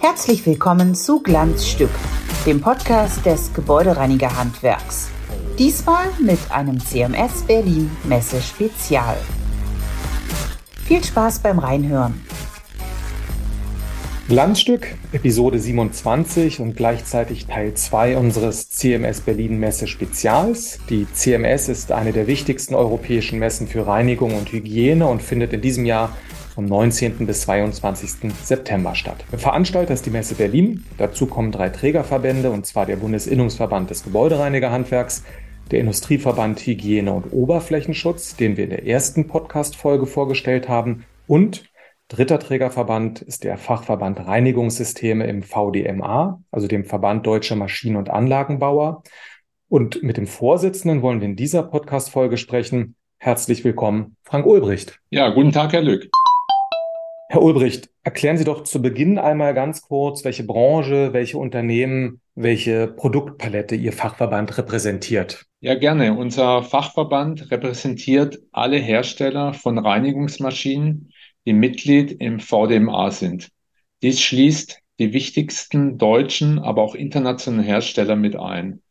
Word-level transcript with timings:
Herzlich 0.00 0.44
willkommen 0.44 0.94
zu 0.94 1.20
Glanzstück, 1.22 1.88
dem 2.44 2.60
Podcast 2.60 3.24
des 3.24 3.54
Gebäudereinigerhandwerks. 3.54 5.08
Diesmal 5.58 6.06
mit 6.20 6.38
einem 6.50 6.78
CMS 6.78 7.44
Berlin 7.46 7.90
Messe 8.04 8.42
Spezial. 8.42 9.16
Viel 10.84 11.02
Spaß 11.02 11.38
beim 11.38 11.58
Reinhören. 11.58 12.23
Glanzstück, 14.26 14.94
Episode 15.12 15.58
27 15.58 16.60
und 16.60 16.74
gleichzeitig 16.74 17.44
Teil 17.44 17.74
2 17.74 18.16
unseres 18.16 18.70
CMS 18.70 19.20
Berlin 19.20 19.60
Messe 19.60 19.86
Spezials. 19.86 20.78
Die 20.88 21.06
CMS 21.12 21.68
ist 21.68 21.92
eine 21.92 22.14
der 22.14 22.26
wichtigsten 22.26 22.74
europäischen 22.74 23.38
Messen 23.38 23.66
für 23.68 23.86
Reinigung 23.86 24.34
und 24.34 24.50
Hygiene 24.50 25.06
und 25.06 25.22
findet 25.22 25.52
in 25.52 25.60
diesem 25.60 25.84
Jahr 25.84 26.16
vom 26.54 26.64
19. 26.64 27.26
bis 27.26 27.42
22. 27.42 28.32
September 28.42 28.94
statt. 28.94 29.26
Veranstalter 29.36 29.92
ist 29.92 30.06
die 30.06 30.10
Messe 30.10 30.36
Berlin. 30.36 30.84
Dazu 30.96 31.26
kommen 31.26 31.52
drei 31.52 31.68
Trägerverbände, 31.68 32.50
und 32.50 32.64
zwar 32.64 32.86
der 32.86 32.96
Bundesinnungsverband 32.96 33.90
des 33.90 34.04
Gebäudereinigerhandwerks, 34.04 35.22
der 35.70 35.80
Industrieverband 35.80 36.60
Hygiene 36.60 37.12
und 37.12 37.30
Oberflächenschutz, 37.30 38.36
den 38.36 38.56
wir 38.56 38.64
in 38.64 38.70
der 38.70 38.86
ersten 38.86 39.26
Podcast-Folge 39.26 40.06
vorgestellt 40.06 40.70
haben, 40.70 41.04
und 41.26 41.64
Dritter 42.08 42.38
Trägerverband 42.38 43.22
ist 43.22 43.44
der 43.44 43.56
Fachverband 43.56 44.20
Reinigungssysteme 44.20 45.26
im 45.26 45.42
VDMA, 45.42 46.42
also 46.50 46.68
dem 46.68 46.84
Verband 46.84 47.26
Deutscher 47.26 47.56
Maschinen- 47.56 47.96
und 47.96 48.10
Anlagenbauer. 48.10 49.02
Und 49.68 50.02
mit 50.02 50.18
dem 50.18 50.26
Vorsitzenden 50.26 51.00
wollen 51.00 51.20
wir 51.20 51.28
in 51.28 51.36
dieser 51.36 51.62
Podcast-Folge 51.62 52.36
sprechen. 52.36 52.94
Herzlich 53.16 53.64
willkommen, 53.64 54.16
Frank 54.22 54.44
Ulbricht. 54.44 55.00
Ja, 55.08 55.30
guten 55.30 55.52
Tag, 55.52 55.72
Herr 55.72 55.80
Lück. 55.80 56.10
Herr 57.30 57.40
Ulbricht, 57.42 57.88
erklären 58.02 58.36
Sie 58.36 58.44
doch 58.44 58.64
zu 58.64 58.82
Beginn 58.82 59.18
einmal 59.18 59.54
ganz 59.54 59.80
kurz, 59.80 60.24
welche 60.24 60.44
Branche, 60.44 61.14
welche 61.14 61.38
Unternehmen, 61.38 62.20
welche 62.34 62.86
Produktpalette 62.86 63.76
Ihr 63.76 63.94
Fachverband 63.94 64.58
repräsentiert. 64.58 65.46
Ja, 65.60 65.74
gerne. 65.74 66.12
Unser 66.12 66.62
Fachverband 66.62 67.50
repräsentiert 67.50 68.40
alle 68.52 68.76
Hersteller 68.76 69.54
von 69.54 69.78
Reinigungsmaschinen, 69.78 71.13
die 71.46 71.52
Mitglied 71.52 72.12
im 72.12 72.40
VDMA 72.40 73.10
sind. 73.10 73.50
Dies 74.02 74.20
schließt 74.20 74.80
die 74.98 75.12
wichtigsten 75.12 75.98
deutschen, 75.98 76.58
aber 76.58 76.82
auch 76.82 76.94
internationalen 76.94 77.64
Hersteller 77.64 78.16
mit 78.16 78.36
ein. 78.36 78.82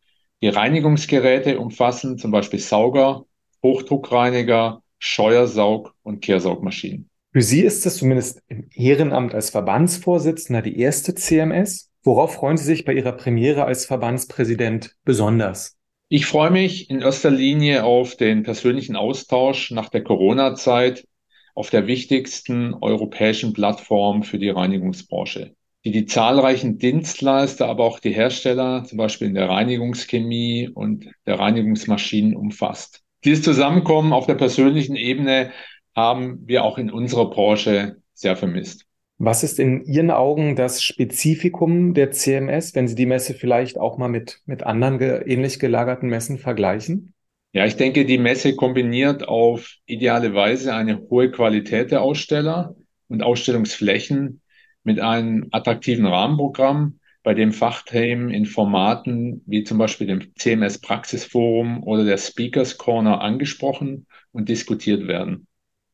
Die 0.42 0.50
Reinigungsgeräte 0.50 1.60
umfassen 1.60 2.18
zum 2.18 2.32
Beispiel 2.32 2.60
Sauger, 2.60 3.26
Hochdruckreiniger, 3.64 4.82
Scheuersaug- 5.00 5.92
und 6.04 6.22
Kehrsaugmaschinen. 6.22 7.10
Für 7.32 7.42
Sie 7.42 7.62
ist 7.62 7.86
es 7.86 7.98
zumindest 7.98 8.42
im 8.48 8.68
Ehrenamt 8.74 9.34
als 9.34 9.50
Verbandsvorsitzender 9.50 10.62
die 10.62 10.80
erste 10.80 11.16
CMS. 11.16 11.90
Worauf 12.04 12.36
freuen 12.36 12.58
Sie 12.58 12.66
sich 12.66 12.86
bei 12.86 12.94
Ihrer 12.94 13.14
Premiere 13.14 13.66
als 13.66 13.86
Verbandspräsident 13.86 14.96
besonders? 15.04 15.78
Ich 16.10 16.26
freue 16.26 16.52
mich 16.52 16.90
in 16.90 17.02
erster 17.02 17.32
Linie 17.32 17.86
auf 17.86 18.18
den 18.18 18.44
persönlichen 18.44 18.96
Austausch 18.96 19.72
nach 19.72 19.90
der 19.90 20.04
Corona-Zeit 20.04 21.08
auf 21.54 21.70
der 21.70 21.88
wichtigsten 21.88 22.74
europäischen 22.74 23.54
Plattform 23.54 24.24
für 24.24 24.40
die 24.40 24.50
Reinigungsbranche, 24.50 25.56
die 25.86 25.92
die 25.92 26.06
zahlreichen 26.06 26.78
Dienstleister, 26.78 27.68
aber 27.68 27.84
auch 27.84 28.00
die 28.00 28.14
Hersteller, 28.14 28.84
zum 28.86 28.98
Beispiel 28.98 29.28
in 29.28 29.36
der 29.36 29.50
Reinigungschemie 29.50 30.70
und 30.74 31.10
der 31.26 31.40
Reinigungsmaschinen 31.40 32.36
umfasst. 32.36 33.02
Dieses 33.24 33.44
Zusammenkommen 33.44 34.14
auf 34.14 34.26
der 34.26 34.36
persönlichen 34.36 34.96
Ebene 34.96 35.52
haben 35.96 36.40
wir 36.46 36.64
auch 36.64 36.78
in 36.78 36.92
unserer 36.92 37.30
Branche 37.30 37.98
sehr 38.14 38.36
vermisst. 38.36 38.86
Was 39.20 39.44
ist 39.44 39.60
in 39.60 39.86
Ihren 39.86 40.12
Augen 40.12 40.56
das 40.56 40.84
Spezifikum 40.84 41.94
der 41.94 42.12
CMS, 42.12 42.76
wenn 42.76 42.88
Sie 42.88 42.96
die 42.96 43.06
Messe 43.06 43.34
vielleicht 43.34 43.78
auch 43.78 43.98
mal 43.98 44.10
mit, 44.10 44.42
mit 44.46 44.64
anderen 44.64 44.98
ge 44.98 45.24
ähnlich 45.26 45.60
gelagerten 45.60 46.10
Messen 46.10 46.40
vergleichen? 46.40 47.13
Ja, 47.56 47.68
ich 47.68 47.76
denke, 47.76 48.06
die 48.06 48.18
Messe 48.18 48.56
kombiniert 48.56 49.28
auf 49.28 49.76
ideale 49.86 50.34
Weise 50.34 50.74
eine 50.74 51.00
hohe 51.10 51.30
Qualität 51.30 51.92
der 51.92 52.02
Aussteller 52.02 52.76
und 53.10 53.22
Ausstellungsflächen 53.22 54.42
mit 54.84 55.00
einem 55.00 55.50
attraktiven 55.52 56.08
Rahmenprogramm, 56.08 57.00
bei 57.22 57.36
dem 57.36 57.54
Fachthemen 57.54 58.32
in 58.32 58.48
Formaten 58.48 59.44
wie 59.46 59.64
zum 59.64 59.78
Beispiel 59.78 60.08
dem 60.08 60.36
CMS 60.36 60.80
Praxisforum 60.80 61.84
oder 61.84 62.04
der 62.04 62.18
Speakers 62.18 62.80
Corner 62.80 63.22
angesprochen 63.22 64.08
und 64.32 64.50
diskutiert 64.50 65.08
werden. 65.08 65.46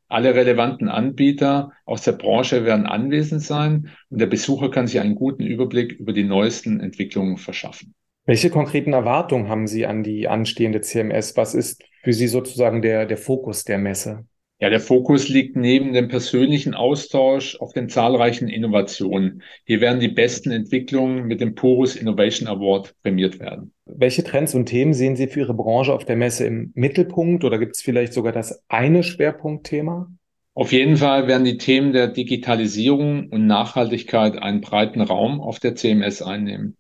Alle 0.08 0.34
relevanten 0.34 0.88
Anbieter 0.88 1.74
aus 1.86 2.03
der 2.03 2.14
Branche 2.14 2.64
werden 2.64 2.86
anwesend 2.86 3.44
sein 3.44 3.90
und 4.09 4.20
der 4.22 4.28
Besucher 4.28 4.72
kann 4.72 4.88
sich 4.88 5.02
einen 5.02 5.16
guten 5.16 5.44
Überblick 5.44 5.91
über 5.91 6.14
die 6.14 6.24
neuesten 6.24 6.80
Entwicklungen 6.80 7.38
verschaffen. 7.38 7.94
Welche 8.25 8.50
konkreten 8.50 8.94
Erwartungen 8.94 9.50
haben 9.50 9.68
Sie 9.68 9.85
an 9.85 10.03
die 10.03 10.28
anstehende 10.28 10.81
CMS? 10.81 11.35
Was 11.35 11.56
ist 11.56 11.84
für 12.03 12.13
Sie 12.13 12.28
sozusagen 12.28 12.81
der, 12.81 13.06
der 13.06 13.18
Fokus 13.18 13.63
der 13.63 13.78
Messe? 13.78 14.25
Ja, 14.62 14.69
der 14.69 14.81
Fokus 14.81 15.30
liegt 15.30 15.56
neben 15.56 15.94
dem 15.94 16.09
persönlichen 16.09 16.74
Austausch 16.74 17.56
auf 17.62 17.72
den 17.72 17.88
zahlreichen 17.88 18.50
Innovationen. 18.50 19.41
Hier 19.63 19.79
werden 19.79 20.02
die 20.02 20.09
besten 20.09 20.52
Entwicklungen 20.52 21.28
mit 21.28 21.40
dem 21.40 21.56
Porus 21.56 21.96
Innovation 21.96 22.50
Award 22.50 22.94
prämiert 23.02 23.40
werden. 23.40 23.74
Welche 23.85 24.22
Trends 24.22 24.53
und 24.56 24.66
Themen 24.66 24.94
sehen 24.94 25.16
Sie 25.16 25.28
für 25.28 25.40
Ihre 25.40 25.53
Branche 25.53 25.94
auf 25.94 26.03
der 26.03 26.18
Messe 26.18 26.46
im 26.46 26.74
Mittelpunkt 26.75 27.46
oder 27.46 27.58
gibt 27.58 27.78
es 27.78 27.81
vielleicht 27.81 28.12
sogar 28.12 28.34
das 28.34 28.62
eine 28.68 29.03
Schwerpunktthema? 29.03 30.12
Auf 30.56 30.74
jeden 30.74 30.97
Fall 30.97 31.29
werden 31.29 31.46
die 31.46 31.58
Themen 31.58 31.94
der 31.94 32.09
Digitalisierung 32.09 33.29
und 33.29 33.47
Nachhaltigkeit 33.47 34.38
einen 34.38 34.59
breiten 34.59 35.00
Raum 35.00 35.40
auf 35.40 35.62
der 35.62 35.75
CMS 35.75 36.22
einnehmen. 36.22 36.75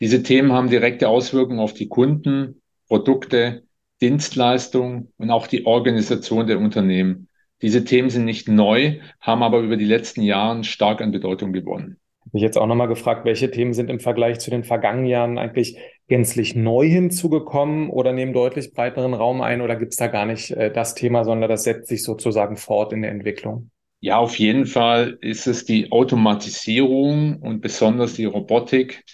Diese 0.00 0.22
Themen 0.22 0.52
haben 0.52 0.70
direkte 0.70 1.08
Auswirkungen 1.08 1.60
auf 1.60 1.74
die 1.74 1.88
Kunden, 1.88 2.62
Produkte, 2.86 3.64
Dienstleistungen 4.00 5.12
und 5.18 5.30
auch 5.30 5.46
die 5.46 5.66
Organisation 5.66 6.46
der 6.46 6.58
Unternehmen. 6.58 7.28
Diese 7.62 7.84
Themen 7.84 8.08
sind 8.08 8.24
nicht 8.24 8.48
neu, 8.48 9.00
haben 9.20 9.42
aber 9.42 9.58
über 9.58 9.76
die 9.76 9.84
letzten 9.84 10.22
Jahre 10.22 10.62
stark 10.62 11.00
an 11.00 11.10
Bedeutung 11.10 11.52
gewonnen. 11.52 11.98
Ich 12.32 12.42
jetzt 12.42 12.58
auch 12.58 12.66
nochmal 12.66 12.88
gefragt, 12.88 13.24
welche 13.24 13.50
Themen 13.50 13.72
sind 13.72 13.90
im 13.90 14.00
Vergleich 14.00 14.38
zu 14.38 14.50
den 14.50 14.62
vergangenen 14.62 15.06
Jahren 15.06 15.38
eigentlich 15.38 15.78
gänzlich 16.08 16.54
neu 16.54 16.86
hinzugekommen 16.86 17.90
oder 17.90 18.12
nehmen 18.12 18.32
deutlich 18.32 18.72
breiteren 18.72 19.14
Raum 19.14 19.40
ein 19.40 19.62
oder 19.62 19.76
gibt 19.76 19.92
es 19.92 19.96
da 19.96 20.08
gar 20.08 20.26
nicht 20.26 20.50
äh, 20.50 20.70
das 20.70 20.94
Thema, 20.94 21.24
sondern 21.24 21.48
das 21.48 21.64
setzt 21.64 21.88
sich 21.88 22.02
sozusagen 22.02 22.56
fort 22.56 22.92
in 22.92 23.02
der 23.02 23.10
Entwicklung? 23.10 23.70
Ja, 24.00 24.18
auf 24.18 24.38
jeden 24.38 24.66
Fall 24.66 25.18
ist 25.20 25.46
es 25.46 25.64
die 25.64 25.90
Automatisierung 25.90 27.38
und 27.40 27.60
besonders 27.60 28.14
die 28.14 28.26
Robotik, 28.26 29.04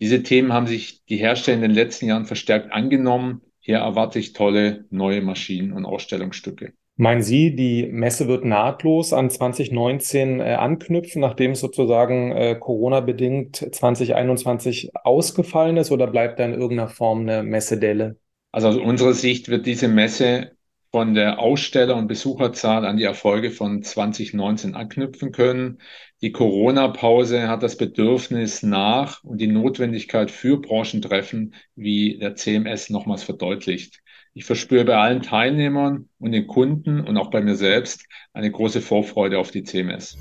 diese 0.00 0.22
Themen 0.22 0.52
haben 0.52 0.66
sich 0.66 1.04
die 1.06 1.16
Hersteller 1.16 1.56
in 1.56 1.62
den 1.62 1.70
letzten 1.70 2.06
Jahren 2.06 2.26
verstärkt 2.26 2.72
angenommen. 2.72 3.42
Hier 3.60 3.78
erwarte 3.78 4.18
ich 4.18 4.32
tolle 4.32 4.84
neue 4.90 5.22
Maschinen 5.22 5.72
und 5.72 5.86
Ausstellungsstücke. 5.86 6.72
Meinen 6.96 7.22
Sie, 7.22 7.56
die 7.56 7.86
Messe 7.86 8.28
wird 8.28 8.44
nahtlos 8.44 9.12
an 9.12 9.28
2019 9.28 10.38
äh, 10.38 10.54
anknüpfen, 10.54 11.20
nachdem 11.20 11.56
sozusagen 11.56 12.30
äh, 12.30 12.54
Corona-bedingt 12.54 13.56
2021 13.74 14.90
ausgefallen 15.02 15.76
ist, 15.76 15.90
oder 15.90 16.06
bleibt 16.06 16.38
da 16.38 16.44
in 16.44 16.52
irgendeiner 16.52 16.88
Form 16.88 17.22
eine 17.22 17.42
Messedelle? 17.42 18.16
Also 18.52 18.68
aus 18.68 18.76
unserer 18.76 19.14
Sicht 19.14 19.48
wird 19.48 19.66
diese 19.66 19.88
Messe 19.88 20.52
von 20.94 21.12
der 21.12 21.40
Aussteller- 21.40 21.96
und 21.96 22.06
Besucherzahl 22.06 22.86
an 22.86 22.96
die 22.96 23.02
Erfolge 23.02 23.50
von 23.50 23.82
2019 23.82 24.76
anknüpfen 24.76 25.32
können. 25.32 25.80
Die 26.22 26.30
Corona-Pause 26.30 27.48
hat 27.48 27.64
das 27.64 27.76
Bedürfnis 27.76 28.62
nach 28.62 29.24
und 29.24 29.40
die 29.40 29.48
Notwendigkeit 29.48 30.30
für 30.30 30.60
Branchentreffen 30.60 31.56
wie 31.74 32.18
der 32.18 32.36
CMS 32.36 32.90
nochmals 32.90 33.24
verdeutlicht. 33.24 34.02
Ich 34.34 34.44
verspüre 34.44 34.84
bei 34.84 34.96
allen 34.96 35.22
Teilnehmern 35.22 36.10
und 36.20 36.30
den 36.30 36.46
Kunden 36.46 37.00
und 37.00 37.16
auch 37.16 37.30
bei 37.30 37.40
mir 37.40 37.56
selbst 37.56 38.06
eine 38.32 38.52
große 38.52 38.80
Vorfreude 38.80 39.40
auf 39.40 39.50
die 39.50 39.64
CMS. 39.64 40.16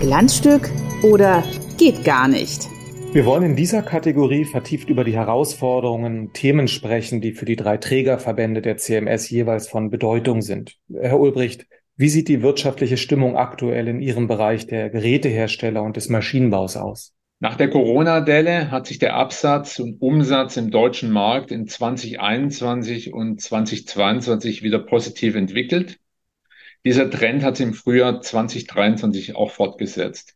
Glanzstück 0.00 0.70
oder 1.02 1.44
geht 1.76 2.02
gar 2.02 2.28
nicht? 2.28 2.75
Wir 3.16 3.24
wollen 3.24 3.44
in 3.44 3.56
dieser 3.56 3.80
Kategorie 3.80 4.44
vertieft 4.44 4.90
über 4.90 5.02
die 5.02 5.14
Herausforderungen 5.14 6.34
Themen 6.34 6.68
sprechen, 6.68 7.22
die 7.22 7.32
für 7.32 7.46
die 7.46 7.56
drei 7.56 7.78
Trägerverbände 7.78 8.60
der 8.60 8.76
CMS 8.76 9.30
jeweils 9.30 9.68
von 9.68 9.88
Bedeutung 9.88 10.42
sind. 10.42 10.76
Herr 10.92 11.18
Ulbricht, 11.18 11.66
wie 11.96 12.10
sieht 12.10 12.28
die 12.28 12.42
wirtschaftliche 12.42 12.98
Stimmung 12.98 13.38
aktuell 13.38 13.88
in 13.88 14.02
Ihrem 14.02 14.26
Bereich 14.26 14.66
der 14.66 14.90
Gerätehersteller 14.90 15.82
und 15.82 15.96
des 15.96 16.10
Maschinenbaus 16.10 16.76
aus? 16.76 17.14
Nach 17.40 17.56
der 17.56 17.70
Corona-Delle 17.70 18.70
hat 18.70 18.86
sich 18.86 18.98
der 18.98 19.14
Absatz 19.14 19.78
und 19.78 20.02
Umsatz 20.02 20.58
im 20.58 20.70
deutschen 20.70 21.10
Markt 21.10 21.50
in 21.50 21.66
2021 21.66 23.14
und 23.14 23.40
2022 23.40 24.62
wieder 24.62 24.80
positiv 24.80 25.36
entwickelt. 25.36 26.00
Dieser 26.84 27.08
Trend 27.08 27.42
hat 27.42 27.56
sich 27.56 27.64
im 27.64 27.72
Frühjahr 27.72 28.20
2023 28.20 29.36
auch 29.36 29.52
fortgesetzt. 29.52 30.35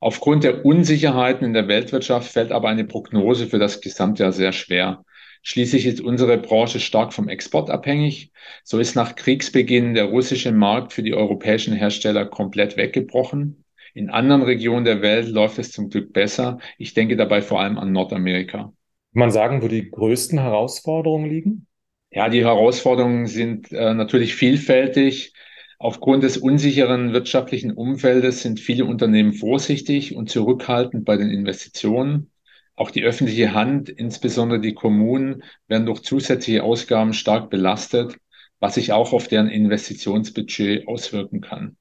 Aufgrund 0.00 0.44
der 0.44 0.64
Unsicherheiten 0.64 1.44
in 1.44 1.52
der 1.52 1.68
Weltwirtschaft 1.68 2.32
fällt 2.32 2.52
aber 2.52 2.68
eine 2.68 2.84
Prognose 2.84 3.46
für 3.46 3.58
das 3.58 3.82
Gesamtjahr 3.82 4.32
sehr 4.32 4.52
schwer. 4.52 5.04
Schließlich 5.42 5.86
ist 5.86 6.00
unsere 6.00 6.38
Branche 6.38 6.80
stark 6.80 7.12
vom 7.12 7.28
Export 7.28 7.70
abhängig. 7.70 8.32
So 8.64 8.78
ist 8.78 8.94
nach 8.94 9.14
Kriegsbeginn 9.14 9.94
der 9.94 10.06
russische 10.06 10.52
Markt 10.52 10.92
für 10.92 11.02
die 11.02 11.14
europäischen 11.14 11.74
Hersteller 11.74 12.26
komplett 12.26 12.76
weggebrochen. 12.76 13.64
In 13.92 14.08
anderen 14.08 14.42
Regionen 14.42 14.84
der 14.84 15.02
Welt 15.02 15.28
läuft 15.28 15.58
es 15.58 15.72
zum 15.72 15.90
Glück 15.90 16.12
besser. 16.12 16.58
Ich 16.78 16.94
denke 16.94 17.16
dabei 17.16 17.42
vor 17.42 17.60
allem 17.60 17.78
an 17.78 17.92
Nordamerika. 17.92 18.58
Kann 18.58 18.72
man 19.12 19.30
sagen, 19.30 19.62
wo 19.62 19.68
die 19.68 19.90
größten 19.90 20.38
Herausforderungen 20.38 21.28
liegen? 21.28 21.66
Ja, 22.10 22.28
die 22.28 22.44
Herausforderungen 22.44 23.26
sind 23.26 23.70
äh, 23.72 23.94
natürlich 23.94 24.34
vielfältig. 24.34 25.34
Aufgrund 25.82 26.24
des 26.24 26.36
unsicheren 26.36 27.14
wirtschaftlichen 27.14 27.72
Umfeldes 27.72 28.42
sind 28.42 28.60
viele 28.60 28.84
Unternehmen 28.84 29.32
vorsichtig 29.32 30.14
und 30.14 30.28
zurückhaltend 30.28 31.06
bei 31.06 31.16
den 31.16 31.30
Investitionen. 31.30 32.30
Auch 32.76 32.90
die 32.90 33.02
öffentliche 33.02 33.54
Hand, 33.54 33.88
insbesondere 33.88 34.60
die 34.60 34.74
Kommunen, 34.74 35.42
werden 35.68 35.86
durch 35.86 36.02
zusätzliche 36.02 36.64
Ausgaben 36.64 37.14
stark 37.14 37.48
belastet, 37.48 38.18
was 38.58 38.74
sich 38.74 38.92
auch 38.92 39.14
auf 39.14 39.28
deren 39.28 39.48
Investitionsbudget 39.48 40.86
auswirken 40.86 41.40
kann. 41.40 41.78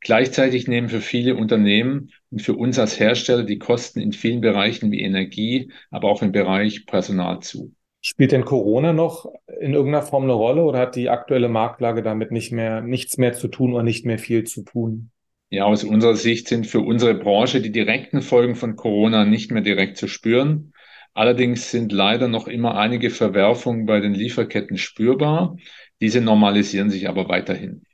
Gleichzeitig 0.00 0.68
nehmen 0.68 0.90
für 0.90 1.00
viele 1.00 1.34
Unternehmen 1.34 2.10
und 2.30 2.42
für 2.42 2.54
uns 2.54 2.78
als 2.78 3.00
Hersteller 3.00 3.44
die 3.44 3.58
Kosten 3.58 4.00
in 4.00 4.12
vielen 4.12 4.42
Bereichen 4.42 4.92
wie 4.92 5.00
Energie, 5.00 5.72
aber 5.90 6.08
auch 6.08 6.20
im 6.20 6.32
Bereich 6.32 6.84
Personal 6.84 7.40
zu. 7.40 7.74
Spielt 8.04 8.32
denn 8.32 8.44
Corona 8.44 8.92
noch 8.92 9.32
in 9.60 9.74
irgendeiner 9.74 10.04
Form 10.04 10.24
eine 10.24 10.32
Rolle 10.32 10.64
oder 10.64 10.80
hat 10.80 10.96
die 10.96 11.08
aktuelle 11.08 11.48
Marktlage 11.48 12.02
damit 12.02 12.32
nicht 12.32 12.50
mehr, 12.50 12.80
nichts 12.80 13.16
mehr 13.16 13.32
zu 13.32 13.46
tun 13.46 13.72
oder 13.74 13.84
nicht 13.84 14.04
mehr 14.04 14.18
viel 14.18 14.42
zu 14.42 14.64
tun? 14.64 15.12
Ja, 15.50 15.66
aus 15.66 15.84
unserer 15.84 16.16
Sicht 16.16 16.48
sind 16.48 16.66
für 16.66 16.80
unsere 16.80 17.14
Branche 17.14 17.60
die 17.60 17.70
direkten 17.70 18.20
Folgen 18.20 18.56
von 18.56 18.74
Corona 18.74 19.24
nicht 19.24 19.52
mehr 19.52 19.62
direkt 19.62 19.98
zu 19.98 20.08
spüren. 20.08 20.72
Allerdings 21.14 21.70
sind 21.70 21.92
leider 21.92 22.26
noch 22.26 22.48
immer 22.48 22.76
einige 22.76 23.10
Verwerfungen 23.10 23.86
bei 23.86 24.00
den 24.00 24.14
Lieferketten 24.14 24.78
spürbar. 24.78 25.56
Diese 26.00 26.20
normalisieren 26.20 26.90
sich 26.90 27.08
aber 27.08 27.28
weiterhin. 27.28 27.84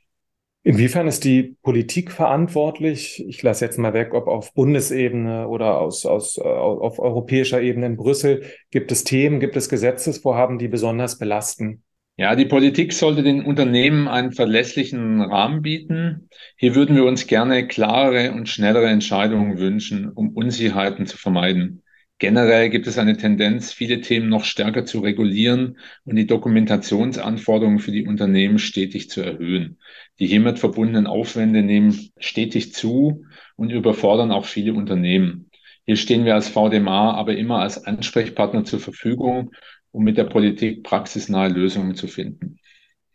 Inwiefern 0.63 1.07
ist 1.07 1.23
die 1.23 1.55
Politik 1.63 2.11
verantwortlich? 2.11 3.25
Ich 3.27 3.41
lasse 3.41 3.63
jetzt 3.63 3.77
mal 3.77 3.93
weg, 3.93 4.13
ob 4.13 4.27
auf 4.27 4.53
Bundesebene 4.53 5.47
oder 5.47 5.79
aus, 5.79 6.05
aus, 6.05 6.37
äh, 6.37 6.41
auf 6.41 6.99
europäischer 6.99 7.61
Ebene 7.61 7.85
in 7.85 7.97
Brüssel. 7.97 8.43
Gibt 8.69 8.91
es 8.91 9.05
Themen, 9.05 9.39
gibt 9.39 9.55
es 9.55 9.69
Gesetzesvorhaben, 9.69 10.57
die 10.59 10.67
besonders 10.67 11.17
belasten? 11.17 11.83
Ja, 12.17 12.35
die 12.35 12.45
Politik 12.45 12.91
sollte 12.91 13.23
den 13.23 13.45
Unternehmen 13.45 14.09
einen 14.09 14.33
verlässlichen 14.33 15.21
Rahmen 15.21 15.61
bieten. 15.61 16.29
Hier 16.57 16.75
würden 16.75 16.97
wir 16.97 17.05
uns 17.05 17.27
gerne 17.27 17.65
klarere 17.65 18.33
und 18.33 18.49
schnellere 18.49 18.87
Entscheidungen 18.87 19.57
wünschen, 19.57 20.09
um 20.09 20.35
Unsicherheiten 20.35 21.05
zu 21.05 21.17
vermeiden. 21.17 21.81
Generell 22.17 22.69
gibt 22.69 22.85
es 22.87 22.97
eine 22.97 23.15
Tendenz, 23.15 23.71
viele 23.71 24.01
Themen 24.01 24.27
noch 24.27 24.43
stärker 24.43 24.83
zu 24.83 24.99
regulieren 24.99 25.77
und 26.03 26.17
die 26.17 26.27
Dokumentationsanforderungen 26.27 27.79
für 27.79 27.93
die 27.93 28.05
Unternehmen 28.05 28.59
stetig 28.59 29.09
zu 29.09 29.21
erhöhen. 29.21 29.78
Die 30.19 30.27
hiermit 30.27 30.59
verbundenen 30.59 31.07
Aufwände 31.07 31.61
nehmen 31.61 32.11
stetig 32.17 32.73
zu 32.73 33.25
und 33.55 33.69
überfordern 33.71 34.31
auch 34.31 34.45
viele 34.45 34.73
Unternehmen. 34.73 35.49
Hier 35.85 35.95
stehen 35.95 36.25
wir 36.25 36.35
als 36.35 36.49
VDMA 36.49 37.13
aber 37.13 37.35
immer 37.35 37.59
als 37.59 37.85
Ansprechpartner 37.85 38.65
zur 38.65 38.79
Verfügung, 38.79 39.51
um 39.91 40.03
mit 40.03 40.17
der 40.17 40.25
Politik 40.25 40.83
praxisnahe 40.83 41.49
Lösungen 41.49 41.95
zu 41.95 42.07
finden. 42.07 42.59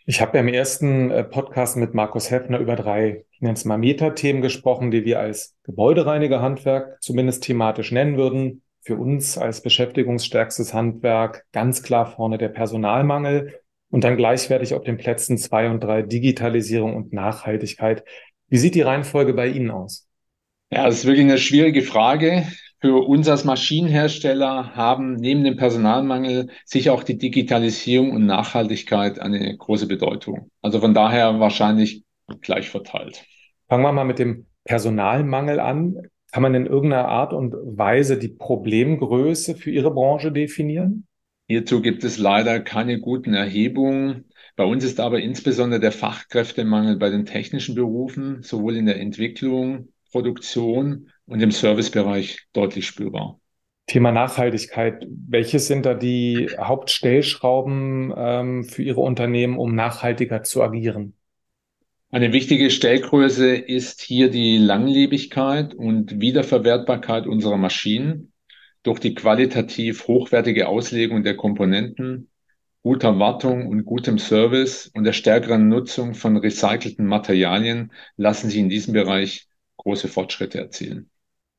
Ich 0.06 0.20
habe 0.20 0.36
ja 0.36 0.42
im 0.42 0.48
ersten 0.48 1.10
äh, 1.10 1.24
Podcast 1.24 1.76
mit 1.76 1.94
Markus 1.94 2.30
Heffner 2.30 2.58
über 2.58 2.76
drei, 2.76 3.24
ich 3.30 3.40
nenne 3.40 3.54
es 3.54 3.64
mal 3.64 3.78
Metathemen 3.78 4.42
gesprochen, 4.42 4.90
die 4.90 5.04
wir 5.04 5.20
als 5.20 5.56
Gebäudereinigerhandwerk 5.62 7.00
zumindest 7.00 7.44
thematisch 7.44 7.90
nennen 7.90 8.18
würden 8.18 8.62
für 8.82 8.96
uns 8.96 9.38
als 9.38 9.62
beschäftigungsstärkstes 9.62 10.74
Handwerk 10.74 11.46
ganz 11.52 11.82
klar 11.82 12.04
vorne 12.04 12.36
der 12.36 12.50
Personalmangel 12.50 13.60
und 13.94 14.02
dann 14.02 14.16
gleichwertig 14.16 14.74
auf 14.74 14.82
den 14.82 14.96
Plätzen 14.96 15.38
zwei 15.38 15.70
und 15.70 15.78
drei 15.78 16.02
Digitalisierung 16.02 16.96
und 16.96 17.12
Nachhaltigkeit. 17.12 18.02
Wie 18.48 18.56
sieht 18.56 18.74
die 18.74 18.80
Reihenfolge 18.80 19.34
bei 19.34 19.46
Ihnen 19.46 19.70
aus? 19.70 20.08
Ja, 20.72 20.86
das 20.86 20.96
ist 20.96 21.04
wirklich 21.04 21.26
eine 21.26 21.38
schwierige 21.38 21.82
Frage. 21.82 22.44
Für 22.80 23.06
uns 23.06 23.28
als 23.28 23.44
Maschinenhersteller 23.44 24.74
haben 24.74 25.14
neben 25.14 25.44
dem 25.44 25.56
Personalmangel 25.56 26.48
sicher 26.64 26.92
auch 26.92 27.04
die 27.04 27.18
Digitalisierung 27.18 28.10
und 28.10 28.26
Nachhaltigkeit 28.26 29.20
eine 29.20 29.56
große 29.56 29.86
Bedeutung. 29.86 30.50
Also 30.60 30.80
von 30.80 30.92
daher 30.92 31.38
wahrscheinlich 31.38 32.02
gleich 32.40 32.70
verteilt. 32.70 33.24
Fangen 33.68 33.84
wir 33.84 33.92
mal 33.92 34.04
mit 34.04 34.18
dem 34.18 34.46
Personalmangel 34.64 35.60
an. 35.60 35.98
Kann 36.32 36.42
man 36.42 36.56
in 36.56 36.66
irgendeiner 36.66 37.06
Art 37.06 37.32
und 37.32 37.54
Weise 37.54 38.18
die 38.18 38.26
Problemgröße 38.26 39.54
für 39.54 39.70
Ihre 39.70 39.92
Branche 39.92 40.32
definieren? 40.32 41.06
Hierzu 41.46 41.82
gibt 41.82 42.04
es 42.04 42.18
leider 42.18 42.60
keine 42.60 43.00
guten 43.00 43.34
Erhebungen. 43.34 44.24
Bei 44.56 44.64
uns 44.64 44.82
ist 44.82 44.98
aber 44.98 45.20
insbesondere 45.20 45.80
der 45.80 45.92
Fachkräftemangel 45.92 46.96
bei 46.96 47.10
den 47.10 47.26
technischen 47.26 47.74
Berufen, 47.74 48.42
sowohl 48.42 48.76
in 48.76 48.86
der 48.86 48.98
Entwicklung, 48.98 49.88
Produktion 50.10 51.10
und 51.26 51.40
im 51.40 51.50
Servicebereich 51.50 52.46
deutlich 52.52 52.86
spürbar. 52.86 53.40
Thema 53.86 54.12
Nachhaltigkeit. 54.12 55.06
Welches 55.28 55.66
sind 55.66 55.84
da 55.84 55.92
die 55.92 56.48
Hauptstellschrauben 56.58 58.14
ähm, 58.16 58.64
für 58.64 58.82
Ihre 58.82 59.00
Unternehmen, 59.00 59.58
um 59.58 59.74
nachhaltiger 59.74 60.42
zu 60.42 60.62
agieren? 60.62 61.14
Eine 62.10 62.32
wichtige 62.32 62.70
Stellgröße 62.70 63.54
ist 63.56 64.00
hier 64.00 64.30
die 64.30 64.56
Langlebigkeit 64.56 65.74
und 65.74 66.20
Wiederverwertbarkeit 66.20 67.26
unserer 67.26 67.56
Maschinen 67.56 68.32
durch 68.84 69.00
die 69.00 69.14
qualitativ 69.14 70.06
hochwertige 70.06 70.68
Auslegung 70.68 71.24
der 71.24 71.36
Komponenten, 71.36 72.28
guter 72.82 73.18
Wartung 73.18 73.66
und 73.66 73.84
gutem 73.86 74.18
Service 74.18 74.90
und 74.94 75.04
der 75.04 75.14
stärkeren 75.14 75.68
Nutzung 75.68 76.14
von 76.14 76.36
recycelten 76.36 77.06
Materialien 77.06 77.92
lassen 78.16 78.50
sich 78.50 78.60
in 78.60 78.68
diesem 78.68 78.92
Bereich 78.92 79.48
große 79.78 80.06
Fortschritte 80.06 80.58
erzielen. 80.58 81.10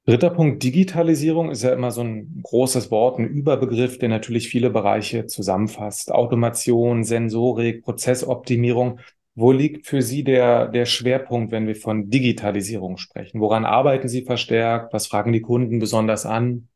Dritter 0.05 0.29
Punkt, 0.29 0.61
Digitalisierung 0.61 1.49
ist 1.49 1.63
ja 1.63 1.73
immer 1.73 1.89
so 1.89 2.01
ein 2.01 2.41
großes 2.43 2.91
Wort, 2.91 3.17
ein 3.17 3.27
Überbegriff, 3.27 3.97
der 3.97 4.09
natürlich 4.09 4.47
viele 4.49 4.69
Bereiche 4.69 5.25
zusammenfasst. 5.25 6.11
Automation, 6.11 7.03
Sensorik, 7.03 7.83
Prozessoptimierung. 7.83 8.99
Wo 9.33 9.51
liegt 9.51 9.87
für 9.87 10.03
Sie 10.03 10.23
der, 10.23 10.67
der 10.67 10.85
Schwerpunkt, 10.85 11.51
wenn 11.51 11.65
wir 11.65 11.75
von 11.75 12.11
Digitalisierung 12.11 12.97
sprechen? 12.97 13.41
Woran 13.41 13.65
arbeiten 13.65 14.07
Sie 14.07 14.21
verstärkt? 14.21 14.93
Was 14.93 15.07
fragen 15.07 15.33
die 15.33 15.41
Kunden 15.41 15.79
besonders 15.79 16.27
an? 16.27 16.67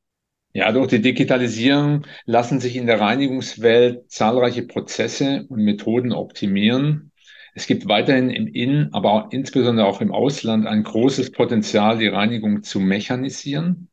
Ja, 0.54 0.72
durch 0.72 0.88
die 0.88 1.02
Digitalisierung 1.02 2.08
lassen 2.26 2.60
sich 2.60 2.76
in 2.76 2.88
der 2.88 3.00
Reinigungswelt 3.00 4.10
zahlreiche 4.12 4.64
Prozesse 4.64 5.46
und 5.48 5.64
Methoden 5.64 6.12
optimieren. 6.12 7.12
Es 7.54 7.68
gibt 7.68 7.88
weiterhin 7.88 8.32
im 8.32 8.48
In-, 8.48 8.90
aber 8.92 9.12
auch 9.14 9.32
insbesondere 9.32 9.86
auch 9.86 10.02
im 10.02 10.12
Ausland 10.12 10.66
ein 10.66 10.84
großes 10.84 11.32
Potenzial, 11.32 12.00
die 12.00 12.08
Reinigung 12.08 12.64
zu 12.64 12.80
mechanisieren. 12.80 13.90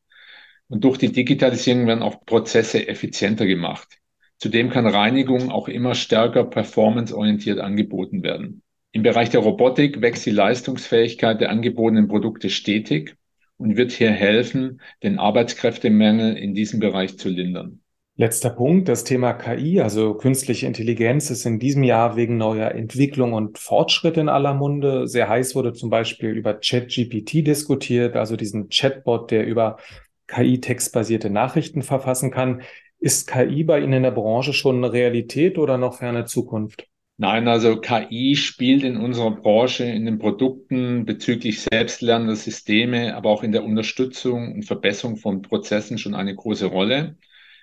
Und 0.67 0.83
durch 0.83 0.97
die 0.97 1.11
Digitalisierung 1.11 1.85
werden 1.85 2.01
auch 2.01 2.25
Prozesse 2.25 2.87
effizienter 2.87 3.45
gemacht. 3.45 3.99
Zudem 4.39 4.69
kann 4.69 4.87
Reinigung 4.87 5.51
auch 5.51 5.67
immer 5.67 5.93
stärker 5.95 6.43
performanceorientiert 6.43 7.59
angeboten 7.59 8.23
werden. 8.23 8.63
Im 8.91 9.03
Bereich 9.03 9.29
der 9.29 9.41
Robotik 9.41 10.01
wächst 10.01 10.25
die 10.25 10.31
Leistungsfähigkeit 10.31 11.39
der 11.39 11.51
angebotenen 11.51 12.07
Produkte 12.07 12.49
stetig 12.49 13.15
und 13.57 13.77
wird 13.77 13.91
hier 13.91 14.11
helfen, 14.11 14.81
den 15.03 15.19
Arbeitskräftemangel 15.19 16.37
in 16.37 16.53
diesem 16.53 16.79
Bereich 16.79 17.17
zu 17.17 17.29
lindern. 17.29 17.81
Letzter 18.19 18.49
Punkt, 18.49 18.89
das 18.89 19.03
Thema 19.03 19.33
KI, 19.33 19.79
also 19.79 20.15
künstliche 20.15 20.65
Intelligenz, 20.65 21.29
ist 21.29 21.45
in 21.45 21.59
diesem 21.59 21.83
Jahr 21.83 22.15
wegen 22.15 22.37
neuer 22.37 22.71
Entwicklung 22.71 23.33
und 23.33 23.59
Fortschritte 23.59 24.19
in 24.19 24.27
aller 24.27 24.55
Munde. 24.55 25.07
Sehr 25.07 25.29
heiß 25.29 25.53
wurde 25.53 25.73
zum 25.73 25.91
Beispiel 25.91 26.31
über 26.31 26.55
ChatGPT 26.55 27.45
diskutiert, 27.45 28.15
also 28.15 28.35
diesen 28.35 28.69
Chatbot, 28.69 29.29
der 29.29 29.45
über 29.45 29.77
KI 30.25 30.59
textbasierte 30.59 31.29
Nachrichten 31.29 31.83
verfassen 31.83 32.31
kann. 32.31 32.63
Ist 32.99 33.29
KI 33.29 33.63
bei 33.63 33.81
Ihnen 33.81 33.93
in 33.93 34.03
der 34.03 34.11
Branche 34.11 34.53
schon 34.53 34.77
eine 34.77 34.91
Realität 34.91 35.59
oder 35.59 35.77
noch 35.77 35.99
ferne 35.99 36.25
Zukunft? 36.25 36.87
Nein, 37.19 37.47
also 37.47 37.79
KI 37.81 38.35
spielt 38.35 38.83
in 38.83 38.97
unserer 38.97 39.31
Branche, 39.31 39.83
in 39.85 40.05
den 40.05 40.19
Produkten 40.19 41.05
bezüglich 41.05 41.61
selbstlernender 41.61 42.35
Systeme, 42.35 43.15
aber 43.15 43.29
auch 43.31 43.41
in 43.43 43.51
der 43.51 43.63
Unterstützung 43.63 44.53
und 44.53 44.65
Verbesserung 44.65 45.17
von 45.17 45.41
Prozessen 45.41 45.97
schon 45.97 46.13
eine 46.13 46.35
große 46.35 46.67
Rolle. 46.67 47.17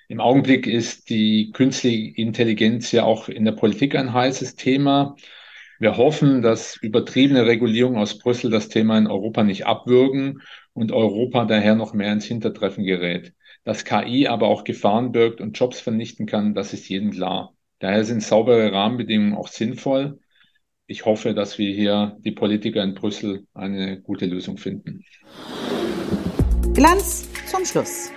Im 0.09 0.21
Augenblick 0.21 0.67
ist 0.67 1.09
die 1.09 1.53
künstliche 1.53 2.21
Intelligenz 2.21 2.91
ja 2.91 3.05
auch 3.05 3.29
in 3.29 3.45
der 3.45 3.53
Politik 3.53 3.95
ein 3.95 4.13
heißes 4.13 4.57
Thema. 4.57 5.17
Wir 5.79 5.97
hoffen, 5.97 6.43
dass 6.43 6.77
übertriebene 6.77 7.47
Regulierungen 7.47 7.99
aus 7.99 8.19
Brüssel 8.19 8.51
das 8.51 8.69
Thema 8.69 8.99
in 8.99 9.07
Europa 9.07 9.45
nicht 9.45 9.67
abwürgen 9.67 10.43
und 10.73 10.91
Europa 10.93 11.45
daher 11.45 11.77
noch 11.77 11.95
mehr 11.95 12.13
ins 12.13 12.25
Hintertreffen 12.27 12.85
gerät. 12.85 13.35
Dass 13.65 13.85
KI 13.85 14.27
aber 14.27 14.49
auch 14.49 14.65
Gefahren 14.65 15.13
birgt 15.13 15.41
und 15.41 15.59
Jobs 15.59 15.81
vernichten 15.81 16.27
kann, 16.27 16.55
das 16.55 16.73
ist 16.73 16.89
jedem 16.89 17.13
klar. 17.13 17.54
Daher 17.81 18.05
sind 18.05 18.23
saubere 18.23 18.73
Rahmenbedingungen 18.73 19.35
auch 19.35 19.49
sinnvoll. 19.49 20.21
Ich 20.87 21.05
hoffe, 21.07 21.35
dass 21.35 21.59
wir 21.59 21.75
hier 21.75 22.17
die 22.21 22.33
Politiker 22.33 22.83
in 22.83 22.95
Brüssel 22.95 23.47
eine 23.55 24.01
gute 24.01 24.27
Lösung 24.27 24.59
finden. 24.59 25.05
Glanz 26.75 27.29
zum 27.47 27.65
Schluss. 27.65 28.11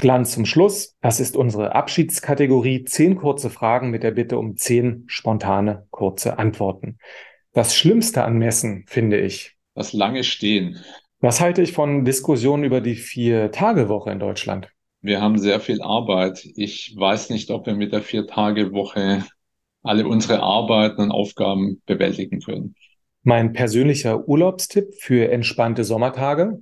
Glanz 0.00 0.32
zum 0.32 0.46
Schluss. 0.46 0.96
Das 1.00 1.20
ist 1.20 1.36
unsere 1.36 1.74
Abschiedskategorie. 1.74 2.84
Zehn 2.84 3.16
kurze 3.16 3.50
Fragen 3.50 3.90
mit 3.90 4.02
der 4.02 4.12
Bitte 4.12 4.38
um 4.38 4.56
zehn 4.56 5.04
spontane, 5.06 5.86
kurze 5.90 6.38
Antworten. 6.38 6.98
Das 7.52 7.74
Schlimmste 7.74 8.22
an 8.22 8.38
Messen 8.38 8.84
finde 8.86 9.18
ich. 9.20 9.56
Das 9.74 9.92
lange 9.92 10.22
Stehen. 10.22 10.78
Was 11.20 11.40
halte 11.40 11.62
ich 11.62 11.72
von 11.72 12.04
Diskussionen 12.04 12.64
über 12.64 12.80
die 12.80 12.94
Vier-Tage-Woche 12.94 14.10
in 14.10 14.18
Deutschland? 14.18 14.68
Wir 15.00 15.22
haben 15.22 15.38
sehr 15.38 15.60
viel 15.60 15.80
Arbeit. 15.80 16.46
Ich 16.56 16.94
weiß 16.96 17.30
nicht, 17.30 17.50
ob 17.50 17.66
wir 17.66 17.74
mit 17.74 17.92
der 17.92 18.02
Vier-Tage-Woche 18.02 19.24
alle 19.82 20.06
unsere 20.06 20.40
Arbeiten 20.40 21.00
und 21.00 21.12
Aufgaben 21.12 21.80
bewältigen 21.86 22.40
können. 22.40 22.74
Mein 23.22 23.52
persönlicher 23.52 24.28
Urlaubstipp 24.28 24.94
für 24.98 25.30
entspannte 25.30 25.84
Sommertage? 25.84 26.60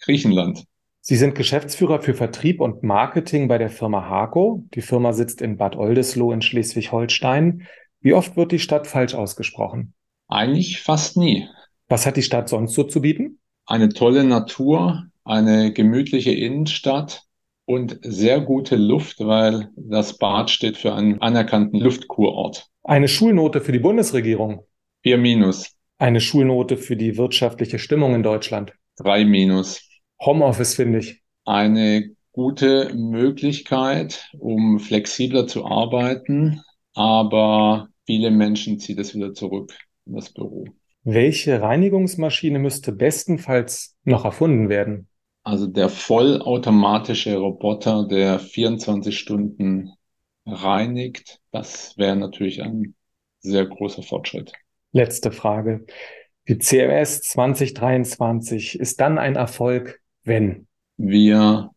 Griechenland. 0.00 0.64
Sie 1.02 1.16
sind 1.16 1.34
Geschäftsführer 1.34 2.00
für 2.00 2.14
Vertrieb 2.14 2.60
und 2.60 2.82
Marketing 2.82 3.48
bei 3.48 3.58
der 3.58 3.70
Firma 3.70 4.08
Harco. 4.08 4.64
Die 4.74 4.82
Firma 4.82 5.12
sitzt 5.12 5.42
in 5.42 5.56
Bad 5.56 5.76
Oldesloe 5.76 6.32
in 6.32 6.42
Schleswig-Holstein. 6.42 7.66
Wie 8.00 8.14
oft 8.14 8.36
wird 8.36 8.52
die 8.52 8.58
Stadt 8.58 8.86
falsch 8.86 9.14
ausgesprochen? 9.14 9.94
Eigentlich 10.28 10.80
fast 10.80 11.16
nie. 11.16 11.48
Was 11.88 12.06
hat 12.06 12.16
die 12.16 12.22
Stadt 12.22 12.48
sonst 12.48 12.74
so 12.74 12.84
zu 12.84 13.00
bieten? 13.00 13.39
Eine 13.70 13.90
tolle 13.90 14.24
Natur, 14.24 15.04
eine 15.22 15.72
gemütliche 15.72 16.32
Innenstadt 16.32 17.22
und 17.66 18.00
sehr 18.02 18.40
gute 18.40 18.74
Luft, 18.74 19.20
weil 19.20 19.70
das 19.76 20.18
Bad 20.18 20.50
steht 20.50 20.76
für 20.76 20.92
einen 20.92 21.22
anerkannten 21.22 21.78
Luftkurort. 21.78 22.66
Eine 22.82 23.06
Schulnote 23.06 23.60
für 23.60 23.70
die 23.70 23.78
Bundesregierung. 23.78 24.66
Vier 25.04 25.18
minus. 25.18 25.76
Eine 25.98 26.20
Schulnote 26.20 26.78
für 26.78 26.96
die 26.96 27.16
wirtschaftliche 27.16 27.78
Stimmung 27.78 28.16
in 28.16 28.24
Deutschland. 28.24 28.72
Drei 28.96 29.24
minus. 29.24 29.88
Homeoffice 30.20 30.74
finde 30.74 30.98
ich. 30.98 31.22
Eine 31.44 32.16
gute 32.32 32.92
Möglichkeit, 32.92 34.32
um 34.36 34.80
flexibler 34.80 35.46
zu 35.46 35.64
arbeiten, 35.64 36.60
aber 36.94 37.86
viele 38.04 38.32
Menschen 38.32 38.80
ziehen 38.80 38.98
es 38.98 39.14
wieder 39.14 39.32
zurück 39.32 39.72
in 40.06 40.16
das 40.16 40.32
Büro. 40.32 40.64
Welche 41.02 41.62
Reinigungsmaschine 41.62 42.58
müsste 42.58 42.92
bestenfalls 42.92 43.96
noch 44.04 44.24
erfunden 44.24 44.68
werden? 44.68 45.08
Also 45.42 45.66
der 45.66 45.88
vollautomatische 45.88 47.36
Roboter, 47.36 48.06
der 48.06 48.38
24 48.38 49.18
Stunden 49.18 49.92
reinigt, 50.44 51.40
das 51.50 51.96
wäre 51.96 52.16
natürlich 52.16 52.62
ein 52.62 52.94
sehr 53.40 53.64
großer 53.64 54.02
Fortschritt. 54.02 54.52
Letzte 54.92 55.32
Frage. 55.32 55.86
Die 56.48 56.58
CMS 56.58 57.22
2023 57.22 58.78
ist 58.78 59.00
dann 59.00 59.18
ein 59.18 59.36
Erfolg, 59.36 60.00
wenn 60.24 60.66
wir 60.98 61.70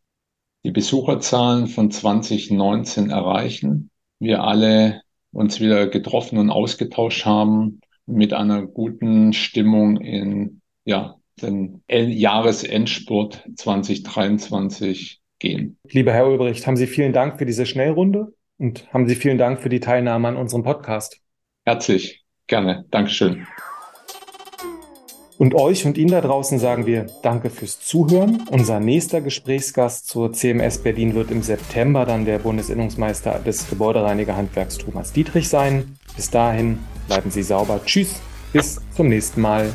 die 0.66 0.72
Besucherzahlen 0.72 1.68
von 1.68 1.92
2019 1.92 3.10
erreichen, 3.10 3.90
wir 4.20 4.44
alle 4.44 5.02
uns 5.32 5.62
wieder 5.62 5.88
getroffen 5.88 6.38
und 6.38 6.50
ausgetauscht 6.50 7.26
haben 7.26 7.80
mit 8.06 8.34
einer 8.34 8.66
guten 8.66 9.34
Stimmung 9.34 10.00
in 10.02 10.62
ja, 10.86 11.16
den 11.42 11.84
Jahresendspurt 11.90 13.44
2023 13.56 15.22
gehen. 15.40 15.78
Lieber 15.90 16.14
Herr 16.14 16.28
Ulbricht, 16.28 16.66
haben 16.68 16.78
Sie 16.78 16.88
vielen 16.88 17.14
Dank 17.14 17.38
für 17.38 17.46
diese 17.46 17.66
Schnellrunde 17.66 18.34
und 18.58 18.92
haben 18.94 19.08
Sie 19.08 19.16
vielen 19.16 19.38
Dank 19.38 19.62
für 19.62 19.70
die 19.70 19.80
Teilnahme 19.80 20.28
an 20.28 20.38
unserem 20.38 20.64
Podcast. 20.64 21.20
Herzlich, 21.66 22.24
gerne. 22.48 22.86
Dankeschön. 22.92 23.48
Und 25.38 25.56
euch 25.56 25.86
und 25.86 25.98
Ihnen 25.98 26.12
da 26.12 26.22
draußen 26.22 26.60
sagen 26.60 26.86
wir 26.86 27.08
Danke 27.22 27.50
fürs 27.50 27.80
Zuhören. 27.80 28.48
Unser 28.52 28.80
nächster 28.80 29.22
Gesprächsgast 29.22 30.08
zur 30.08 30.32
CMS 30.32 30.78
Berlin 30.78 31.16
wird 31.16 31.32
im 31.32 31.42
September 31.42 32.06
dann 32.06 32.26
der 32.26 32.40
Bundesinnungsmeister 32.40 33.40
des 33.40 33.70
Gebäudereinigerhandwerks 33.70 34.78
Thomas 34.78 35.12
Dietrich 35.12 35.50
sein. 35.50 35.98
Bis 36.16 36.30
dahin 36.30 36.80
bleiben 37.08 37.32
Sie 37.32 37.44
sauber. 37.44 37.82
Tschüss, 37.86 38.22
bis 38.52 38.80
zum 38.96 39.10
nächsten 39.10 39.42
Mal. 39.42 39.74